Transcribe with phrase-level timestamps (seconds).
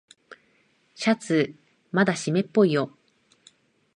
[0.95, 1.53] シャツ
[1.91, 2.97] まだしめっぽいよ。